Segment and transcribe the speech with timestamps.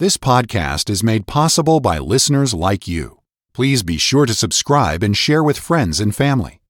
[0.00, 3.18] This podcast is made possible by listeners like you.
[3.52, 6.60] Please be sure to subscribe and share with friends and family.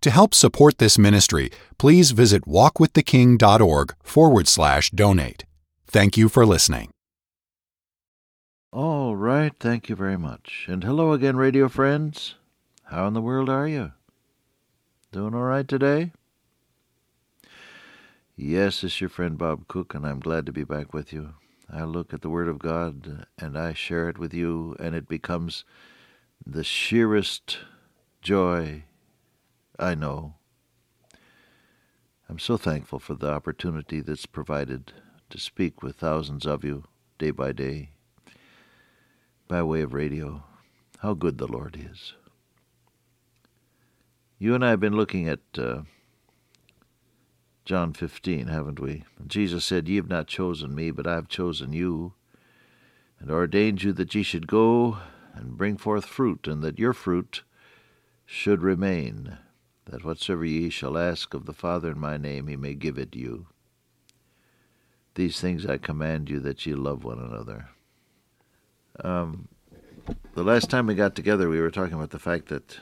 [0.00, 5.44] To help support this ministry, please visit walkwiththeking.org forward slash donate.
[5.88, 6.88] Thank you for listening.
[8.72, 10.64] All right, thank you very much.
[10.66, 12.36] And hello again, radio friends.
[12.84, 13.92] How in the world are you?
[15.12, 16.12] Doing all right today?
[18.36, 21.34] Yes, it's your friend Bob Cook, and I'm glad to be back with you.
[21.72, 25.08] I look at the Word of God and I share it with you, and it
[25.08, 25.64] becomes
[26.44, 27.58] the sheerest
[28.22, 28.84] joy
[29.78, 30.34] I know.
[32.28, 34.92] I'm so thankful for the opportunity that's provided
[35.30, 36.84] to speak with thousands of you
[37.18, 37.90] day by day
[39.48, 40.44] by way of radio.
[40.98, 42.14] How good the Lord is.
[44.38, 45.82] You and I have been looking at uh,
[47.70, 49.04] John 15, haven't we?
[49.28, 52.14] Jesus said, Ye have not chosen me, but I have chosen you,
[53.20, 54.98] and ordained you that ye should go
[55.34, 57.44] and bring forth fruit, and that your fruit
[58.26, 59.38] should remain,
[59.84, 63.14] that whatsoever ye shall ask of the Father in my name, he may give it
[63.14, 63.46] you.
[65.14, 67.68] These things I command you, that ye love one another.
[68.98, 69.46] Um,
[70.34, 72.80] the last time we got together, we were talking about the fact that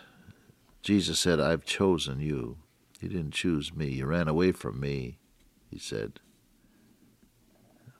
[0.80, 2.56] Jesus said, I've chosen you.
[3.00, 3.88] You didn't choose me.
[3.88, 5.18] You ran away from me,
[5.70, 6.20] he said.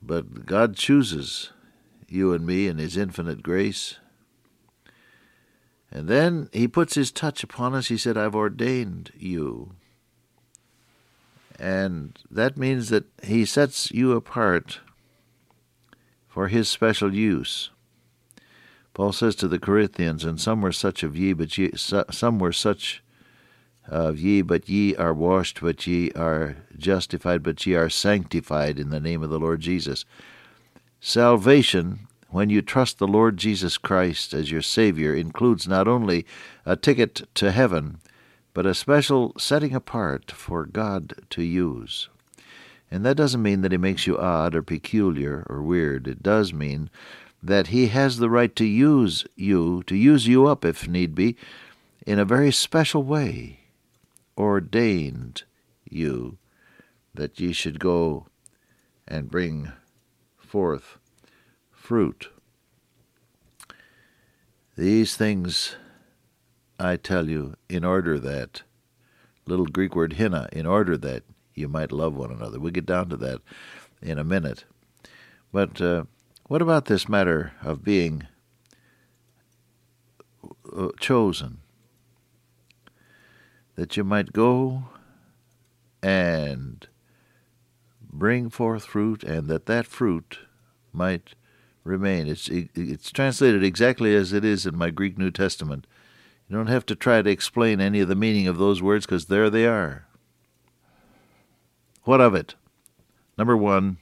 [0.01, 1.51] But God chooses
[2.07, 3.97] you and me in his infinite grace.
[5.91, 7.87] And then he puts his touch upon us.
[7.87, 9.73] He said, I've ordained you.
[11.57, 14.79] And that means that he sets you apart
[16.27, 17.69] for his special use.
[18.93, 22.53] Paul says to the Corinthians, And some were such of ye, but ye, some were
[22.53, 23.03] such
[23.89, 28.89] of ye, but ye are washed, but ye are justified, but ye are sanctified in
[28.89, 30.05] the name of the Lord Jesus.
[31.01, 36.25] Salvation, when you trust the Lord Jesus Christ as your Savior, includes not only
[36.65, 37.99] a ticket to heaven,
[38.53, 42.09] but a special setting apart for God to use.
[42.91, 46.07] And that doesn't mean that He makes you odd or peculiar or weird.
[46.07, 46.89] It does mean
[47.41, 51.35] that He has the right to use you, to use you up if need be,
[52.05, 53.59] in a very special way
[54.39, 55.43] ordained
[55.89, 56.37] you
[57.13, 58.27] that ye should go
[59.07, 59.73] and bring
[60.37, 60.97] forth
[61.69, 62.29] fruit.
[64.77, 65.75] These things
[66.79, 68.63] I tell you in order that,
[69.45, 71.23] little Greek word hina, in order that
[71.53, 72.59] you might love one another.
[72.59, 73.41] We'll get down to that
[74.01, 74.63] in a minute.
[75.51, 76.05] But uh,
[76.47, 78.27] what about this matter of being
[80.73, 81.59] uh, chosen?
[83.79, 84.83] That you might go
[86.03, 86.85] and
[88.11, 90.39] bring forth fruit, and that that fruit
[90.91, 91.33] might
[91.85, 92.27] remain.
[92.27, 95.87] It's it's translated exactly as it is in my Greek New Testament.
[96.49, 99.27] You don't have to try to explain any of the meaning of those words because
[99.27, 100.05] there they are.
[102.03, 102.55] What of it?
[103.37, 103.95] Number one,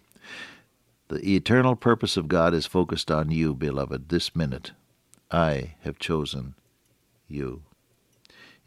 [1.08, 4.72] the eternal purpose of God is focused on you, beloved, this minute.
[5.30, 6.56] I have chosen
[7.28, 7.62] you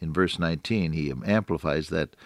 [0.01, 2.17] in verse 19, he amplifies that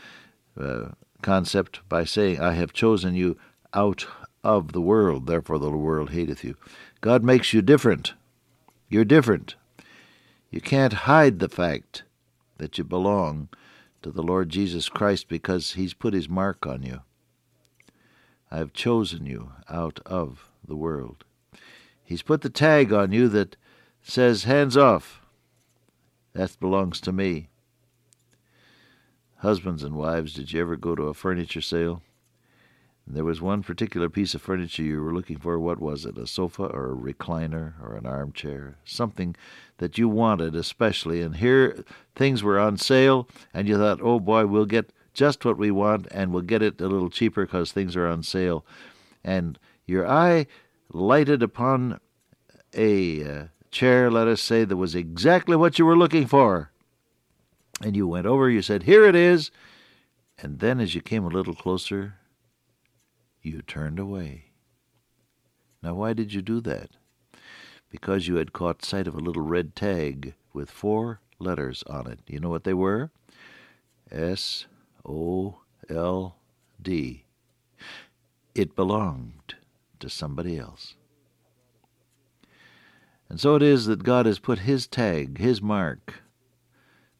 [0.58, 0.90] uh,
[1.22, 3.36] concept by saying, I have chosen you
[3.72, 4.06] out
[4.42, 6.56] of the world, therefore the world hateth you.
[7.00, 8.14] God makes you different.
[8.88, 9.56] You're different.
[10.50, 12.04] You can't hide the fact
[12.58, 13.48] that you belong
[14.02, 17.00] to the Lord Jesus Christ because He's put His mark on you.
[18.50, 21.24] I have chosen you out of the world.
[22.04, 23.56] He's put the tag on you that
[24.02, 25.22] says, hands off.
[26.34, 27.48] That belongs to me.
[29.44, 32.00] Husbands and wives, did you ever go to a furniture sale?
[33.06, 35.60] And there was one particular piece of furniture you were looking for.
[35.60, 36.16] What was it?
[36.16, 38.78] A sofa or a recliner or an armchair?
[38.86, 39.36] Something
[39.76, 41.20] that you wanted especially.
[41.20, 41.84] And here
[42.16, 46.08] things were on sale, and you thought, oh boy, we'll get just what we want,
[46.10, 48.64] and we'll get it a little cheaper because things are on sale.
[49.22, 50.46] And your eye
[50.90, 52.00] lighted upon
[52.72, 56.70] a uh, chair, let us say, that was exactly what you were looking for.
[57.82, 59.50] And you went over, you said, Here it is.
[60.38, 62.14] And then as you came a little closer,
[63.42, 64.46] you turned away.
[65.82, 66.90] Now, why did you do that?
[67.90, 72.20] Because you had caught sight of a little red tag with four letters on it.
[72.26, 73.10] You know what they were?
[74.10, 74.66] S
[75.04, 76.36] O L
[76.80, 77.24] D.
[78.54, 79.54] It belonged
[80.00, 80.94] to somebody else.
[83.28, 86.23] And so it is that God has put His tag, His mark,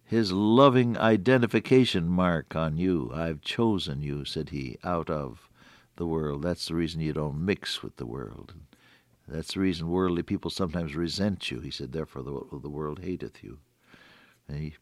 [0.07, 3.11] his loving identification mark on you.
[3.15, 5.49] I've chosen you, said he, out of
[5.97, 6.43] the world.
[6.43, 8.55] That's the reason you don't mix with the world.
[9.27, 11.61] That's the reason worldly people sometimes resent you.
[11.61, 13.59] He said, Therefore the, the world hateth you.
[14.53, 14.75] He,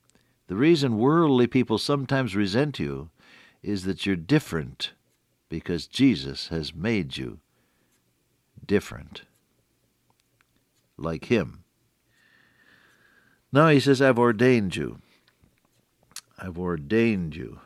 [0.49, 3.11] the reason worldly people sometimes resent you
[3.63, 4.93] is that you're different
[5.49, 7.39] because Jesus has made you
[8.67, 9.23] different,
[10.97, 11.63] like Him.
[13.53, 15.02] Now He says, I've ordained you.
[16.45, 17.61] I've ordained you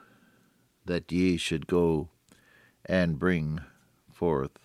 [0.84, 2.10] that ye should go
[2.84, 3.60] and bring
[4.12, 4.58] forth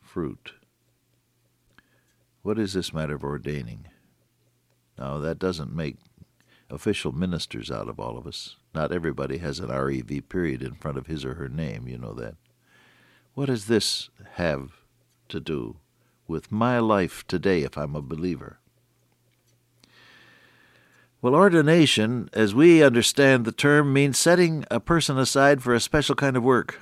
[0.00, 0.52] fruit.
[2.42, 3.88] What is this matter of ordaining?
[4.96, 5.96] Now, that doesn't make
[6.70, 8.54] official ministers out of all of us.
[8.72, 12.14] Not everybody has an REV period in front of his or her name, you know
[12.14, 12.36] that.
[13.34, 14.84] What does this have
[15.28, 15.78] to do
[16.28, 18.59] with my life today if I'm a believer?
[21.22, 26.14] Well, ordination, as we understand the term, means setting a person aside for a special
[26.14, 26.80] kind of work.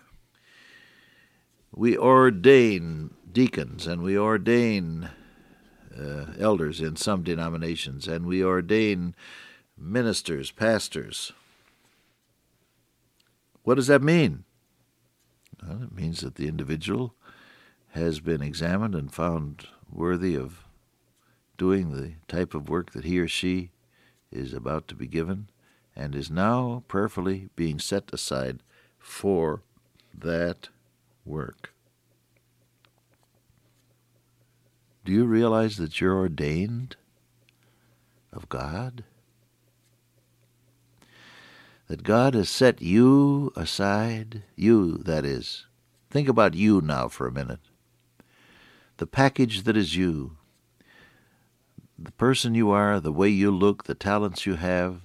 [1.74, 5.10] We ordain deacons and we ordain
[5.98, 9.16] uh, elders in some denominations, and we ordain
[9.76, 11.32] ministers, pastors.
[13.64, 14.44] What does that mean?
[15.66, 17.16] Well, it means that the individual
[17.90, 20.62] has been examined and found worthy of
[21.56, 23.72] doing the type of work that he or she
[24.30, 25.48] is about to be given
[25.96, 28.62] and is now prayerfully being set aside
[28.98, 29.62] for
[30.16, 30.68] that
[31.24, 31.72] work.
[35.04, 36.96] Do you realize that you're ordained
[38.32, 39.04] of God?
[41.88, 45.66] that God has set you aside, you, that is.
[46.10, 47.60] Think about you now for a minute.
[48.98, 50.36] The package that is you,
[51.98, 55.00] the person you are, the way you look, the talents you have,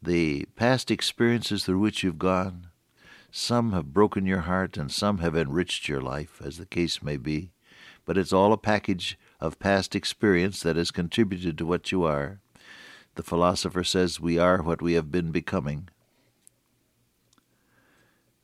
[0.00, 2.68] the past experiences through which you've gone.
[3.30, 7.16] Some have broken your heart and some have enriched your life, as the case may
[7.16, 7.50] be.
[8.04, 12.40] But it's all a package of past experience that has contributed to what you are.
[13.14, 15.88] The philosopher says we are what we have been becoming.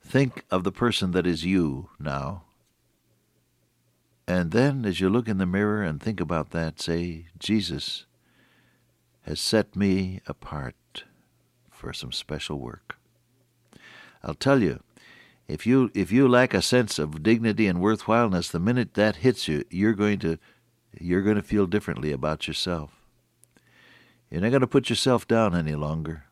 [0.01, 2.43] Think of the person that is you now.
[4.29, 8.05] And then, as you look in the mirror and think about that, say, Jesus
[9.21, 10.75] has set me apart
[11.71, 12.97] for some special work.
[14.23, 14.83] I'll tell you,
[15.47, 19.47] if you if you lack a sense of dignity and worthwhileness, the minute that hits
[19.47, 20.37] you, you're going to
[20.99, 22.91] you're going to feel differently about yourself.
[24.29, 26.25] You're not going to put yourself down any longer.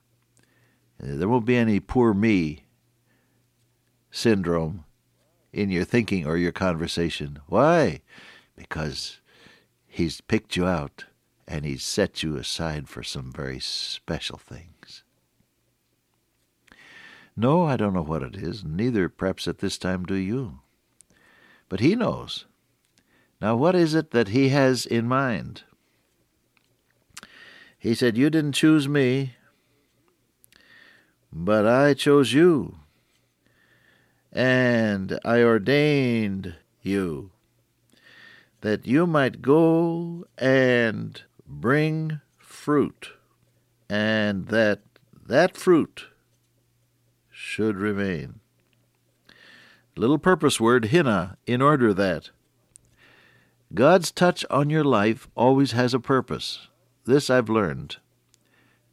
[1.00, 2.66] There won't be any poor me
[4.12, 4.86] syndrome
[5.58, 7.40] in your thinking or your conversation.
[7.48, 8.02] Why?
[8.56, 9.20] Because
[9.88, 11.06] He's picked you out
[11.48, 15.04] and He's set you aside for some very special things.
[17.36, 20.60] No, I don't know what it is, neither perhaps at this time do you.
[21.70, 22.46] But He knows.
[23.42, 25.64] Now, what is it that He has in mind?
[27.80, 29.34] He said, You didn't choose me,
[31.32, 32.78] but I chose you
[34.38, 37.32] and I ordained you
[38.62, 43.14] that you might go and bring fruit,
[43.90, 44.82] and that
[45.26, 46.10] that fruit
[47.32, 48.40] should remain.
[49.96, 52.30] Little purpose word, hina, in order that.
[53.74, 56.68] God's touch on your life always has a purpose.
[57.06, 57.98] This I've learned.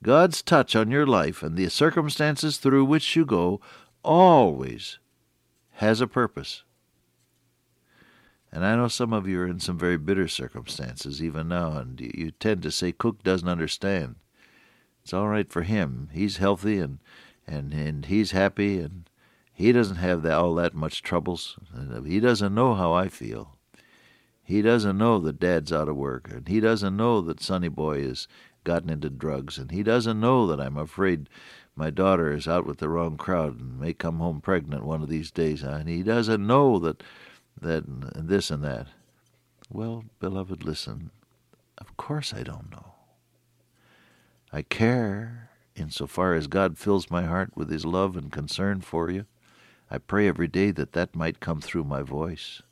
[0.03, 3.61] God's touch on your life and the circumstances through which you go
[4.03, 4.99] always
[5.75, 6.63] has a purpose.
[8.53, 12.01] And I know some of you are in some very bitter circumstances even now, and
[12.01, 14.15] you tend to say Cook doesn't understand.
[15.03, 16.09] It's all right for him.
[16.13, 16.99] He's healthy and
[17.47, 19.11] and and he's happy, and
[19.53, 21.59] he doesn't have that, all that much troubles.
[22.07, 23.57] He doesn't know how I feel.
[24.43, 28.07] He doesn't know that Dad's out of work, and he doesn't know that Sonny Boy
[28.07, 28.29] has
[28.63, 31.29] gotten into drugs, and he doesn't know that I'm afraid
[31.77, 35.09] my daughter is out with the wrong crowd and may come home pregnant one of
[35.09, 37.03] these days, and he doesn't know that
[37.61, 38.89] that this and that.
[39.71, 41.11] Well, beloved, listen.
[41.79, 42.95] Of course I don't know.
[44.53, 49.27] I care insofar as God fills my heart with his love and concern for you.
[49.91, 52.63] I pray every day that that might come through my voice.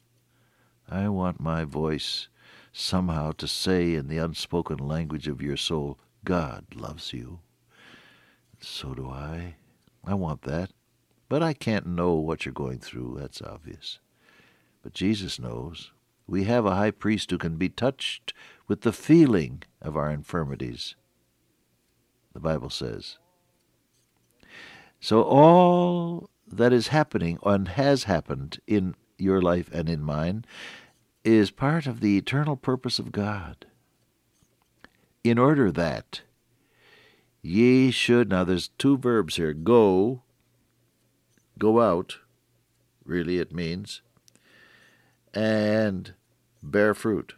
[0.88, 2.28] I want my voice
[2.73, 7.40] somehow to say in the unspoken language of your soul, God loves you.
[8.62, 9.57] So do I.
[10.04, 10.71] I want that.
[11.28, 13.99] But I can't know what you're going through, that's obvious.
[14.83, 15.90] But Jesus knows.
[16.26, 18.33] We have a high priest who can be touched
[18.69, 20.95] with the feeling of our infirmities,
[22.33, 23.19] the Bible says.
[25.00, 30.45] So all that is happening and has happened in your life and in mine
[31.25, 33.66] is part of the eternal purpose of God.
[35.25, 36.23] In order that
[37.42, 40.22] ye should, now there's two verbs here go,
[41.58, 42.18] go out,
[43.04, 44.02] really it means,
[45.34, 46.14] and
[46.62, 47.34] bear fruit.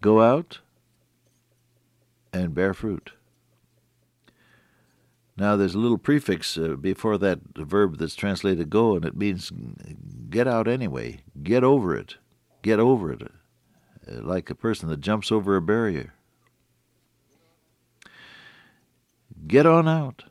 [0.00, 0.60] Go out
[2.32, 3.12] and bear fruit.
[5.38, 9.52] Now, there's a little prefix uh, before that verb that's translated go, and it means
[10.30, 11.20] get out anyway.
[11.42, 12.16] Get over it.
[12.62, 13.22] Get over it.
[13.22, 16.14] Uh, like a person that jumps over a barrier.
[19.46, 20.24] Get on out.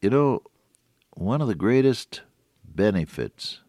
[0.00, 0.42] You know,
[1.14, 2.22] one of the greatest
[2.64, 3.60] benefits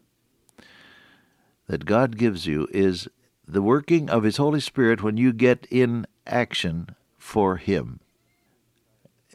[1.66, 3.08] that God gives you is
[3.46, 8.00] the working of His Holy Spirit when you get in action for Him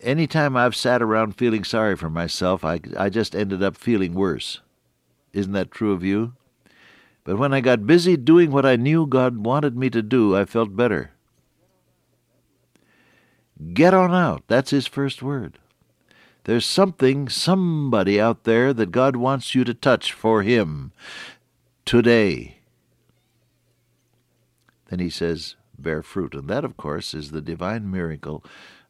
[0.06, 4.62] anytime I've sat around feeling sorry for myself, I, I just ended up feeling worse.
[5.34, 6.34] Isn't that true of you?
[7.24, 10.46] But when I got busy doing what I knew God wanted me to do, I
[10.46, 11.12] felt better.
[13.74, 14.44] Get on out.
[14.48, 15.60] That's his first word.
[16.44, 20.92] There's something, somebody out there that God wants you to touch for him
[21.86, 22.58] today.
[24.90, 26.34] Then he says, bear fruit.
[26.34, 28.44] And that, of course, is the divine miracle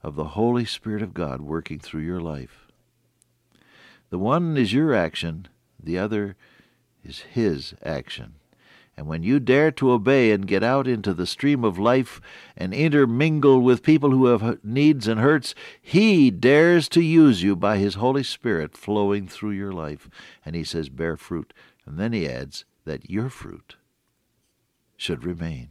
[0.03, 2.67] of the Holy Spirit of God working through your life.
[4.09, 5.47] The one is your action,
[5.81, 6.35] the other
[7.03, 8.35] is His action.
[8.97, 12.21] And when you dare to obey and get out into the stream of life
[12.55, 17.77] and intermingle with people who have needs and hurts, He dares to use you by
[17.77, 20.09] His Holy Spirit flowing through your life.
[20.45, 21.53] And He says, bear fruit.
[21.85, 23.75] And then He adds that your fruit
[24.95, 25.69] should remain.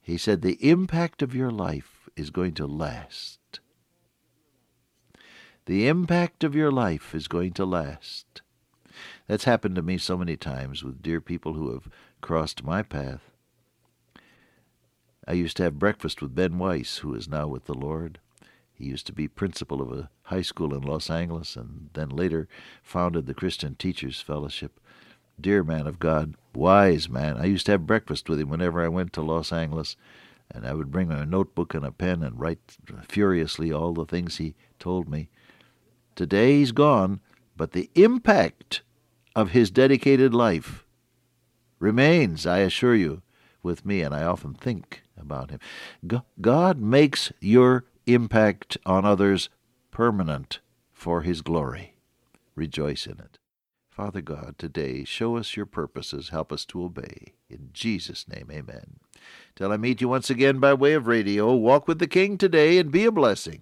[0.00, 3.60] He said, the impact of your life is going to last.
[5.66, 8.42] The impact of your life is going to last.
[9.30, 11.88] That's happened to me so many times with dear people who have
[12.20, 13.30] crossed my path.
[15.24, 18.18] I used to have breakfast with Ben Weiss, who is now with the Lord.
[18.72, 22.48] He used to be principal of a high school in Los Angeles and then later
[22.82, 24.80] founded the Christian Teachers Fellowship.
[25.40, 27.36] Dear man of God, wise man.
[27.36, 29.94] I used to have breakfast with him whenever I went to Los Angeles
[30.50, 34.38] and I would bring a notebook and a pen and write furiously all the things
[34.38, 35.28] he told me.
[36.16, 37.20] Today he's gone,
[37.56, 38.82] but the impact
[39.34, 40.84] of his dedicated life
[41.78, 43.22] remains, I assure you,
[43.62, 45.60] with me, and I often think about him.
[46.40, 49.48] God makes your impact on others
[49.90, 50.60] permanent
[50.92, 51.94] for his glory.
[52.54, 53.38] Rejoice in it.
[53.90, 57.34] Father God, today show us your purposes, help us to obey.
[57.50, 59.00] In Jesus' name, amen.
[59.56, 62.78] Till I meet you once again by way of radio, walk with the King today
[62.78, 63.60] and be a blessing.